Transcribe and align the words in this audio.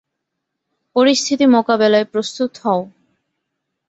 পরিস্থিতি 0.95 1.45
মোকাবেলায় 1.47 2.07
প্রস্তুত 2.13 2.51
হও! 2.63 2.81